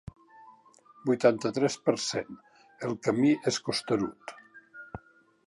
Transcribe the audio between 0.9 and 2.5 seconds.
Vuitanta-tres per cent